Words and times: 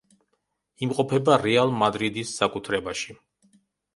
იმყოფება 0.85 1.35
„რეალ 1.43 1.75
მადრიდის“ 1.81 2.31
საკუთრებაში. 2.39 3.13